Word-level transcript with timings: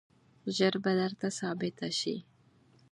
ژر 0.55 0.73
به 0.83 0.91
درته 0.99 1.27
ثابته 1.39 1.87
شي. 1.99 2.15